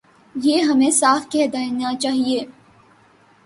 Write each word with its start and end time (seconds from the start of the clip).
یہ 0.35 0.61
ہمیں 0.61 0.91
صاف 0.91 1.31
کہہ 1.31 1.47
دینا 1.53 1.93
چاہیے۔ 1.99 2.39